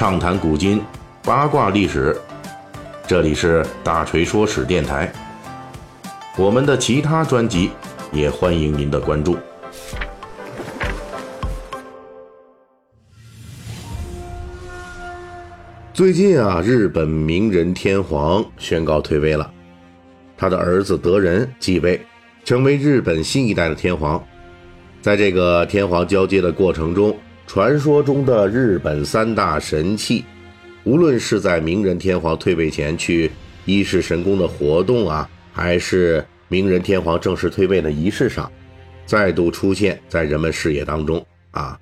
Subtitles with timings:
[0.00, 0.80] 畅谈古今，
[1.22, 2.18] 八卦历史。
[3.06, 5.12] 这里是大锤说史电台。
[6.38, 7.70] 我们的其他专辑
[8.10, 9.36] 也欢迎您的关注。
[15.92, 19.52] 最近啊，日本明仁天皇宣告退位了，
[20.34, 22.00] 他的儿子德仁继位，
[22.42, 24.24] 成为日本新一代的天皇。
[25.02, 27.14] 在这个天皇交接的过程中，
[27.52, 30.24] 传说中的日本三大神器，
[30.84, 33.28] 无论是在明仁天皇退位前去
[33.64, 38.48] 伊势神宫的活动啊，还是明仁天皇正式退位的仪式上，
[39.04, 41.76] 再度出现在人们视野当中啊。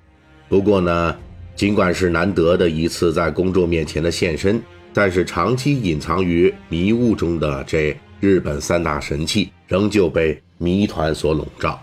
[0.47, 1.15] 不过呢，
[1.55, 4.59] 尽管是难得的一次在公众面前的现身，
[4.91, 11.79] 但是长期隐藏于迷雾中的这日本三大神器，仍旧被谜团所笼罩。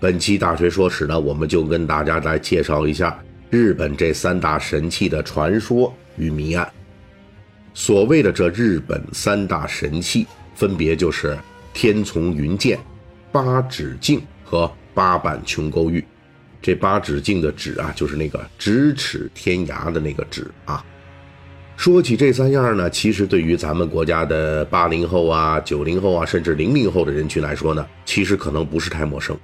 [0.00, 3.18] 本期大学说史呢，我们就跟大家来介绍一下
[3.50, 6.70] 日本这三大神器的传说与谜案。
[7.74, 11.36] 所谓的这日本三大神器，分别就是
[11.74, 12.78] 天丛云剑、
[13.32, 16.04] 八指镜和八坂琼勾玉。
[16.62, 20.84] 这八指镜的指啊，就是那个咫尺天涯的那个指啊。
[21.76, 29.36] 说起这三样呢，其实对于咱们国家的八零后啊、九零后啊，甚至零零后的人群来说呢，其实可能不是太陌生。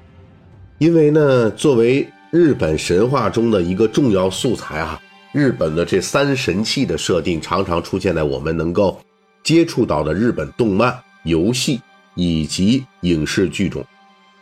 [0.79, 5.01] 因为呢，作为日本神话中的一个重要素材啊，
[5.33, 9.01] 日本的这三神器的设定常常出现在我们能够
[9.45, 11.81] 接触到的日本动漫、游戏
[12.17, 13.85] 以及影视剧中，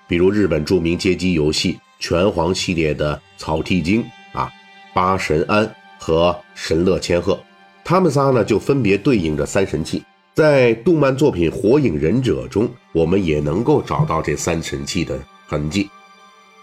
[0.08, 4.50] 比如日本著名街机游戏《拳皇》系列的草剃精啊、
[4.94, 7.38] 八神庵和神乐千鹤，
[7.84, 10.02] 他们仨呢就分别对应着三神器。
[10.34, 15.90] 在动漫作品《火影忍者》中，我们也能够找到这三神器的痕迹。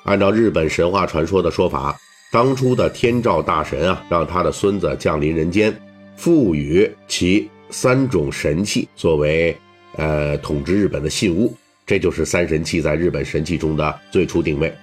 [0.04, 1.96] 按照日本神话传说的说法，
[2.32, 5.76] 当初的天照大神啊，让他的孙子降临人间，
[6.16, 9.56] 赋予其三种神器作为
[9.98, 11.56] 呃统治日本的信物，
[11.86, 14.74] 这就是三神器在日本神器中的最初定位。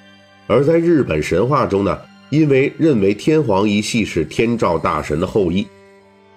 [0.46, 1.98] 而在日本神话中呢，
[2.30, 5.66] 因为认为天皇一系是天照大神的后裔，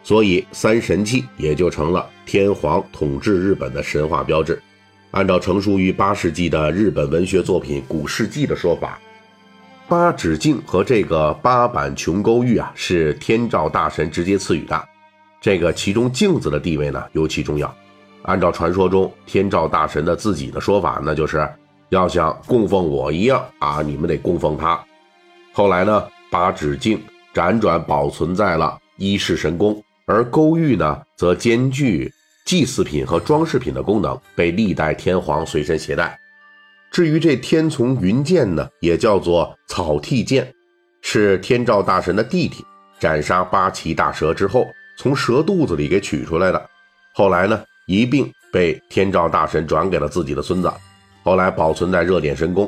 [0.04, 4.60] 所以三神器也就成了天皇统治日本的神话标志。
[5.12, 9.00] 按照成熟于八世纪的日本文学作品《古世纪》的说法，
[9.88, 14.88] 八指镜和这个八坂琼勾玉啊，是天照大神直接赐予的。
[15.42, 17.74] 这个其中镜子的地位呢，尤其重要。
[18.24, 21.50] 按照传说中天照大神的自己的说法，那就是
[21.90, 24.80] 要像供奉我一样啊，你们得供奉他。
[25.54, 27.02] 后来呢，八指镜
[27.34, 32.14] 辗转保存在了伊势神宫，而勾玉呢，则兼具。
[32.50, 36.20] 祭祀品和装饰品的功能被历代天皇随身携带。
[36.90, 40.52] 至于这天丛云剑呢，也叫做草剃剑，
[41.04, 42.66] 是天照大神的弟弟
[42.98, 44.66] 斩杀八岐大蛇之后，
[44.98, 46.60] 从蛇肚子里给取出来的。
[47.14, 50.74] 后来呢，一并被天照大神转给了自己的孙子，
[51.24, 52.68] 后来保存在热点神宫。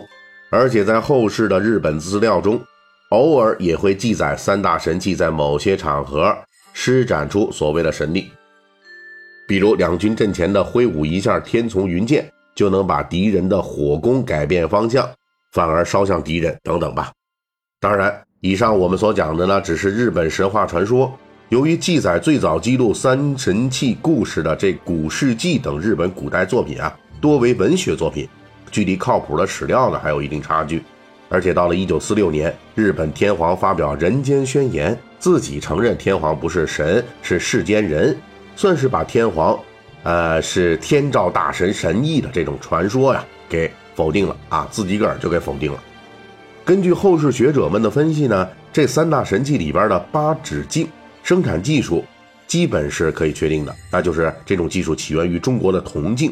[0.52, 2.62] 而且在后世的日本资料中，
[3.09, 6.38] 偶尔也会记载三大神器在某些场合
[6.72, 8.31] 施展出所谓的神力。
[9.52, 12.26] 比如两军阵前的挥舞一下天丛云剑，
[12.56, 15.06] 就能把敌人的火攻改变方向，
[15.52, 17.12] 反而烧向敌人等等吧。
[17.82, 21.12] 当然，以上我们所讲的呢，只是日本神话传说。
[21.50, 28.26] 由于记载最早记录三神器故事的这《古世纪》等日本古代作品啊，多为文学作品，
[28.72, 30.82] 距离靠谱的史料呢还有一定差距。
[31.28, 38.16] 而且到了一九四六年，日本天皇发表人间宣言，自己承认天皇不是神，是世间人。
[38.62, 39.60] 算是把天皇，
[40.04, 45.84] 呃，是天照大神神意的这种传说呀，给否定了啊，自己个儿就给否定了。
[46.64, 50.88] 根据后世学者们的分析呢，这三大神器里边的八指镜
[51.24, 52.06] 生产技术
[52.46, 56.32] 基本是可以确定的，那就是这种技术起源于中国的铜镜，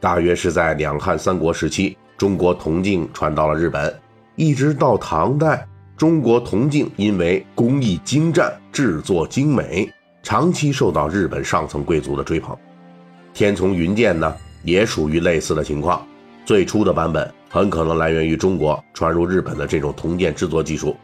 [0.00, 3.94] 大约是在两汉三国时期，中国铜镜传到了日本，
[4.36, 5.68] 一直到唐代，
[5.98, 9.86] 中国铜镜因为工艺精湛、制作精美。
[10.28, 12.54] 长期受到日本上层贵族的追捧，
[13.32, 16.06] 天丛云剑呢也属于类似的情况。
[16.44, 20.94] 最初的版本很可能来源于中国传入日本的这种铜剑制作技术。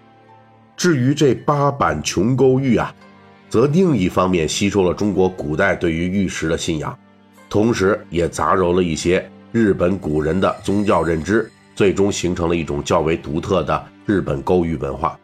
[0.76, 2.94] 至于这八版琼勾玉啊，
[3.48, 6.94] 则另一方面吸收了中国古代对于玉石的信仰，
[7.48, 15.18] 同时也杂糅了一些日本古人的宗教认知，最终形成了一种较为独特的日本勾玉文化。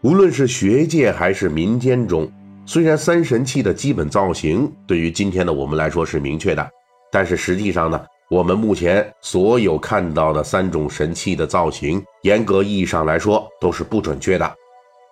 [0.00, 2.26] 无论是学界还是民间中。
[2.72, 6.64] 虽然三神器的基本造型对于今天的我们来说是明确的，
[7.10, 8.00] 但是实际上呢，
[8.30, 14.48] 我们目前所有看到的三种神器的造型，严格意义上来说都是不准确的。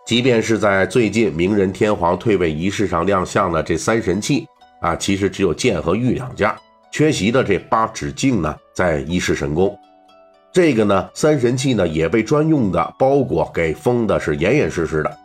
[0.07, 4.47] 即便是在最近明仁天皇退位仪式上亮相的这三神器
[4.81, 6.49] 啊，其实只有剑和玉两件。
[6.93, 9.77] 缺席的这八指镜呢，在一世神宫。
[10.53, 15.19] 这个呢，三神器呢，也被专用的包裹给封的是严严实实的。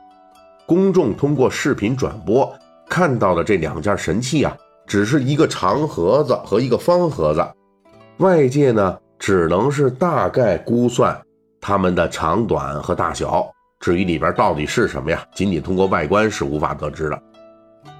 [0.66, 2.52] 公众通过视频转播
[2.90, 4.56] 看到的这两件神器啊，
[4.88, 7.46] 只是一个长盒子和一个方盒子，
[8.18, 11.20] 外界呢，只能是大概估算
[11.60, 13.50] 它们的长短和大小。
[13.80, 15.22] 至于里边到底是什么呀？
[15.36, 17.22] 仅仅通过外观是无法得知的。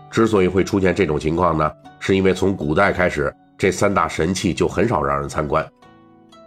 [0.10, 1.70] 之所以会出现这种情况呢，
[2.00, 5.68] 是因为从古代开始，这三大神器就很少让人参观。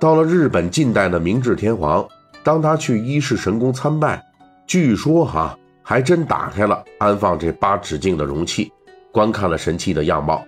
[0.01, 2.07] 到了日本近代的明治天皇，
[2.43, 4.23] 当他去伊势神宫参拜，
[4.67, 8.73] 据说哈还真打开了安放这八指镜的容器，
[9.13, 10.45] 观看了神器的样貌。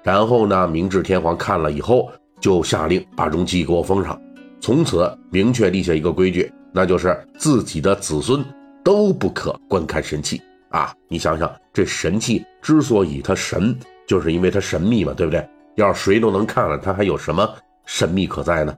[0.00, 4.16] 然后呢，明治天皇看了以后，就下令把容器给我封上，
[4.60, 6.48] 从此明确立下一个规矩。
[6.70, 8.44] 那就是自己的子孙
[8.84, 10.94] 都不可观看神器啊！
[11.08, 15.44] 你想想，这神器之所以它神，就是因为它神秘嘛，对不对？
[15.74, 17.52] 要是谁都能看了，它还有什么
[17.86, 18.72] 神秘可在呢？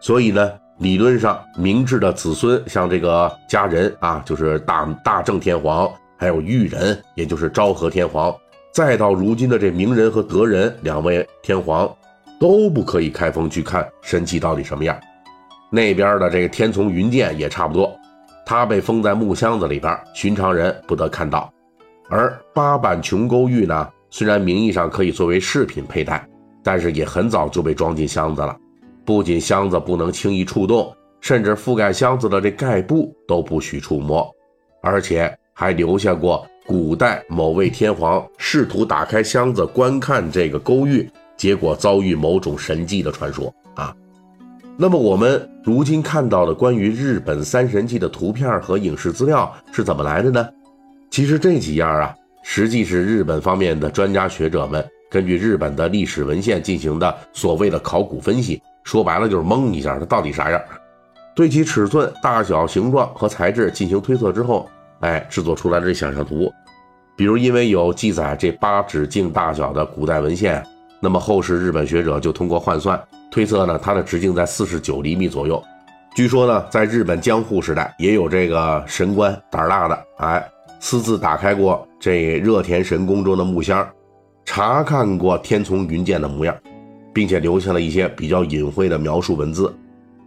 [0.00, 8.32] 所以呢，理论上，明治的子孙，像这个家人啊，就是大大正天皇，还有裕仁，也就是昭和天皇，
[8.72, 11.92] 再到如今的这明仁和德仁两位天皇，
[12.38, 14.96] 都不可以开封去看神器到底什么样。
[15.68, 17.92] 那边的这个天丛云剑也差不多，
[18.46, 21.52] 它被封在木箱子里边，寻常人不得看到。
[22.08, 26.24] 而八坂琼勾玉呢，虽然名义上可以作为饰品佩戴，
[26.62, 28.56] 但是也很早就被装进箱子了。
[29.08, 34.30] 不仅箱子不能轻易触动，甚至覆盖箱子的这盖布都不许触摸，
[34.82, 43.96] 而且还留下过古代某位天皇试图打开箱子观看这个勾玉，结果遭遇某种神迹的传说啊。
[44.76, 50.46] 那么我们如今看到的关于日本三神器的图片和影视资料是怎么来的呢？
[51.10, 60.58] 其实这几样啊，实际是日本方面的专家学者们根据日本的历史文献进行的所谓的考古分析，说白了就是蒙一下它到底啥样，
[61.36, 64.66] 对其尺寸、大小、形状和材质进行推测之后，
[65.00, 66.50] 哎，制作出来的这想象图。
[67.14, 70.64] 比如因为有记载这八指镜大小的古代文献，
[71.00, 72.98] 那么后世日本学者就通过换算。
[73.30, 75.62] 推测呢，它的直径在四十九厘米左右。
[76.14, 80.42] 据说呢，在日本江户时代，也有这个神官胆儿大的，哎，
[80.80, 83.86] 私自打开过这热田神宫中的木箱，
[84.46, 86.56] 查看过天丛云剑的模样，
[87.12, 89.74] 并且留下了一些比较隐晦的描述文字。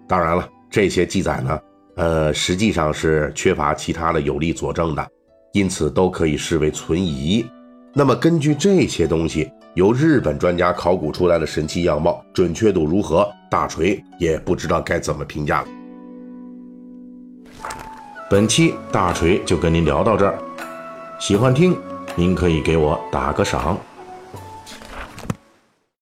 [0.08, 1.60] 当然了，这些记载呢，
[1.96, 5.08] 呃，实际上是缺乏其他的有力佐证的，
[5.54, 7.46] 因此都可以视为存疑。
[7.94, 9.52] 那么，根据这些东西。
[9.76, 13.26] 由日本专家考古出来的神奇样貌，准确度如何？
[13.50, 15.68] 大锤也不知道该怎么评价了。
[18.30, 20.38] 本期大锤就跟您聊到这儿，
[21.22, 21.74] 喜欢听
[22.18, 23.78] 您可以给我打个赏。